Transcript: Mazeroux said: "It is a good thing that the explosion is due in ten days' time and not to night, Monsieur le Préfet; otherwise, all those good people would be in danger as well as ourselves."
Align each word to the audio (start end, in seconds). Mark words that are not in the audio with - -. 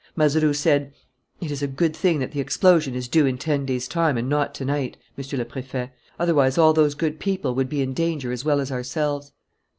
Mazeroux 0.15 0.55
said: 0.55 0.95
"It 1.41 1.51
is 1.51 1.61
a 1.61 1.67
good 1.67 1.95
thing 1.95 2.17
that 2.17 2.31
the 2.31 2.39
explosion 2.39 2.95
is 2.95 3.07
due 3.07 3.27
in 3.27 3.37
ten 3.37 3.67
days' 3.67 3.87
time 3.87 4.17
and 4.17 4.27
not 4.27 4.55
to 4.55 4.65
night, 4.65 4.97
Monsieur 5.15 5.37
le 5.37 5.45
Préfet; 5.45 5.91
otherwise, 6.17 6.57
all 6.57 6.73
those 6.73 6.95
good 6.95 7.19
people 7.19 7.53
would 7.53 7.69
be 7.69 7.83
in 7.83 7.93
danger 7.93 8.31
as 8.31 8.43
well 8.43 8.59
as 8.59 8.71
ourselves." 8.71 9.31